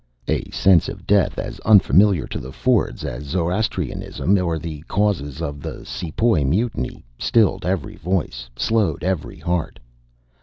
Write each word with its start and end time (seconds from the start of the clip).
A 0.27 0.49
sense 0.49 0.89
of 0.89 1.05
death, 1.05 1.37
as 1.37 1.59
unfamiliar 1.59 2.25
to 2.25 2.39
the 2.39 2.51
Fords 2.51 3.05
as 3.05 3.21
Zoroastrianism 3.25 4.35
or 4.39 4.57
the 4.57 4.81
causes 4.87 5.43
of 5.43 5.61
the 5.61 5.85
Sepoy 5.85 6.43
Mutiny, 6.43 7.05
stilled 7.19 7.67
every 7.67 7.97
voice, 7.97 8.49
slowed 8.57 9.03
every 9.03 9.37
heart. 9.37 9.77